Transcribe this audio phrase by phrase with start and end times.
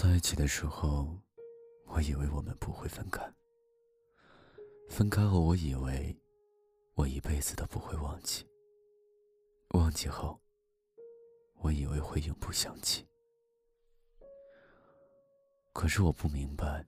[0.00, 1.18] 在一起的时候，
[1.86, 3.20] 我以为我们不会分开。
[4.88, 6.16] 分开后，我以为
[6.94, 8.46] 我一辈子都不会忘记。
[9.70, 10.40] 忘记后，
[11.56, 13.08] 我以为会永不想起。
[15.72, 16.86] 可是我不明白，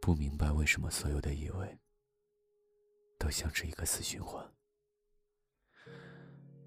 [0.00, 1.76] 不明白为什么所有的以为
[3.18, 4.48] 都像是一个死循环，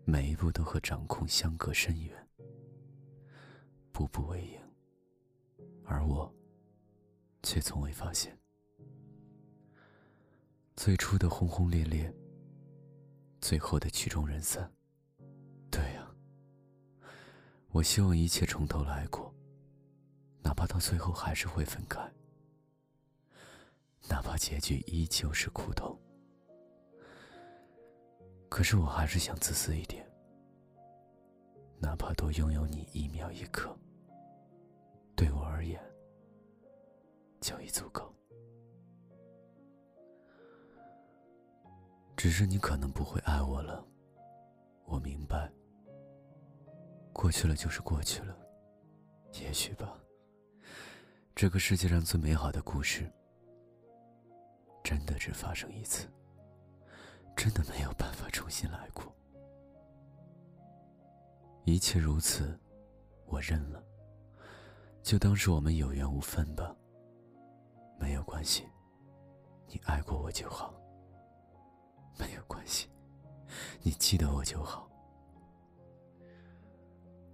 [0.03, 2.29] 每一步都和掌控相隔甚远，
[3.93, 4.59] 步步为营。
[5.85, 6.31] 而我，
[7.43, 8.37] 却从未发现，
[10.75, 12.13] 最初的轰轰烈烈，
[13.41, 14.71] 最后的曲终人散。
[15.71, 16.07] 对呀，
[17.69, 19.33] 我希望一切从头来过，
[20.41, 21.99] 哪怕到最后还是会分开，
[24.07, 25.99] 哪怕结局依旧是苦痛。
[28.47, 30.07] 可是我还是想自私一点，
[31.79, 33.77] 哪怕多拥有你一秒一刻。
[37.39, 38.13] 就已足够。
[42.15, 43.85] 只是你可能不会爱我了，
[44.85, 45.49] 我明白。
[47.13, 48.37] 过去了就是过去了，
[49.41, 49.97] 也许吧。
[51.35, 53.09] 这个世界上最美好的故事，
[54.83, 56.07] 真的只发生一次，
[57.35, 59.05] 真的没有办法重新来过。
[61.63, 62.59] 一切如此，
[63.25, 63.81] 我认了。
[65.01, 66.75] 就当是我们有缘无分吧，
[67.99, 68.65] 没有关系，
[69.67, 70.73] 你爱过我就好。
[72.17, 72.89] 没有关系，
[73.81, 74.89] 你记得我就好。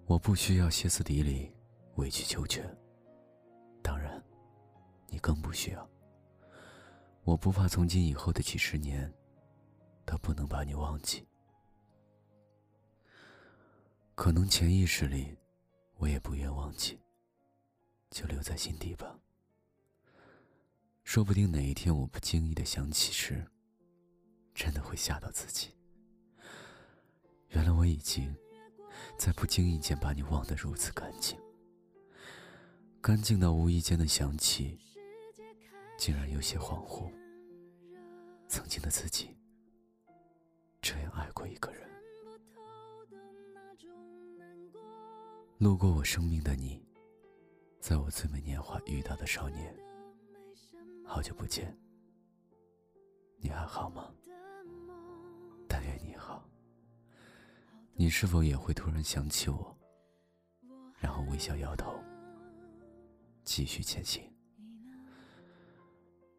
[0.06, 1.52] 我不需要歇斯底里、
[1.96, 2.64] 委曲求全，
[3.82, 4.24] 当然，
[5.08, 5.90] 你更不需要。
[7.24, 9.12] 我不怕从今以后的几十年，
[10.06, 11.28] 都不能把你忘记。
[14.14, 15.36] 可能潜意识里，
[15.98, 17.00] 我也不愿忘记。
[18.12, 19.20] 就留在心底吧。
[21.06, 23.46] 说不定哪一天我不经意的想起时，
[24.54, 25.70] 真的会吓到自己。
[27.50, 28.36] 原来我已经
[29.18, 31.40] 在不经意间把你忘得如此干净，
[33.02, 34.78] 干净到无意间的想起，
[35.98, 37.10] 竟然有些恍惚。
[38.48, 39.30] 曾经的自己，
[40.82, 41.88] 这样爱过一个人。
[45.60, 46.84] 路过我生命的你。
[47.80, 49.74] 在我最美年华遇到的少年，
[51.06, 51.74] 好久不见，
[53.38, 54.12] 你还好吗？
[55.68, 56.44] 但愿你好。
[57.94, 59.78] 你是否也会突然想起我，
[60.98, 62.04] 然后微笑摇头，
[63.46, 64.22] 继续前行？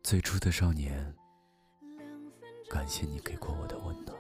[0.03, 1.15] 最初的少年，
[2.69, 4.15] 感谢你给过我的温暖。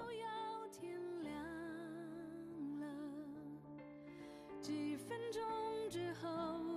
[4.62, 5.42] 几分钟
[5.90, 6.75] 之后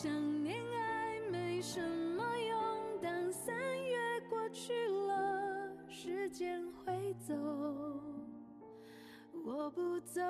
[0.00, 0.08] 想
[0.44, 3.96] 念爱没什么用，当三月
[4.30, 7.34] 过去了，时间会走，
[9.44, 10.22] 我不走。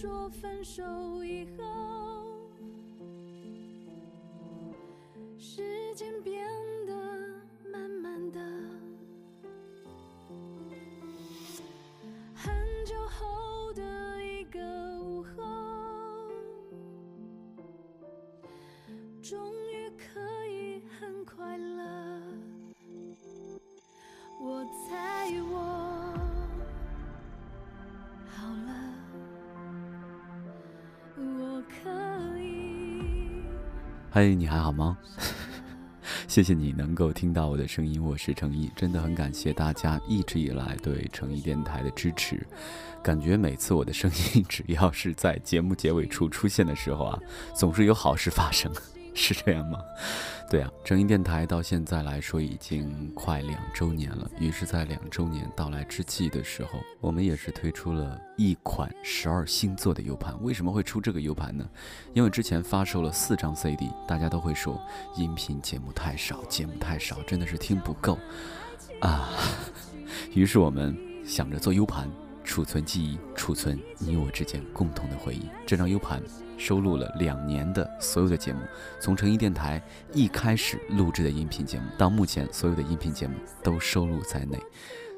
[0.00, 0.82] 说分手
[1.22, 1.99] 以后，
[34.12, 34.98] 嗨，你还好吗？
[36.26, 42.44] 谢谢你能够听到我的声音，我是诚毅，真的很感谢大家一直以来对诚毅电台的支持。
[43.04, 47.20] 感觉每次我的声音 只要是在节目结尾处出现的时候啊，
[47.54, 48.68] 总是有好事发生。
[49.14, 49.78] 是这样吗？
[50.48, 54.28] 对啊，正音电台到现在来说已经快两周年了。
[54.40, 60.34] 于是，在两周年到来之际的时候，我们也是推出了一款十二星座的 U 盘。
[60.42, 61.68] 为什么会出这个 U 盘呢？
[62.14, 64.80] 因为之前发售了四张 CD，大家都会说
[65.16, 68.18] 音频节目太少，节目太少，真的是听不够
[69.00, 69.28] 啊。
[70.34, 72.10] 于是我们想着做 U 盘。
[72.42, 75.48] 储存记忆，储存你我之间共同的回忆。
[75.66, 76.22] 这张 U 盘
[76.58, 78.60] 收录了两年的所有的节目，
[79.00, 79.82] 从成音电台
[80.12, 84.58] 一开始录制的音频节目，到目前所有的音频节目都收录在内。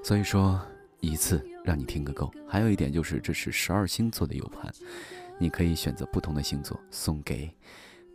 [0.05, 0.61] 所以说，
[1.01, 2.33] 一次让你听个够。
[2.49, 4.73] 还有一点就是，这是十二星座的 U 盘，
[5.37, 7.53] 你可以选择不同的星座送给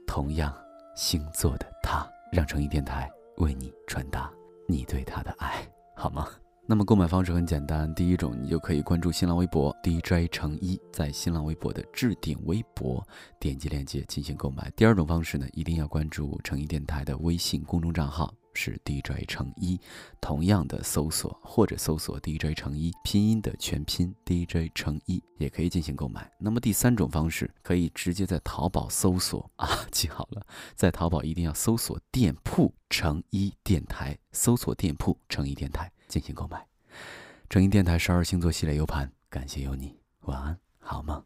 [0.08, 0.56] 同样
[0.96, 4.32] 星座的他，让成毅电台为你传达
[4.70, 5.68] 你对他的爱，
[5.98, 6.30] 好吗？
[6.70, 13.02] 那么购买方式很简单，第一种你就可以关注新浪微博 DJ 成一，在新浪微博的置顶微博
[13.40, 14.70] 点击链接进行购买。
[14.76, 19.80] 第二种方式呢，一定要关注成一电台的微信公众账号是 DJ 成一，
[20.20, 26.30] 同样的搜索或者搜索 DJ 成一拼音的全拼 DJ 成一也可以进行购买。
[26.38, 35.90] 那么第三种方式可以直接在淘宝搜索啊， 记好了，在淘宝一定要搜索店铺成一电台，搜索店铺成一电台。
[36.08, 36.66] 进行购买，
[37.50, 41.24] 成音电台十二星座系列 U 盘，感谢有你，晚安，好梦。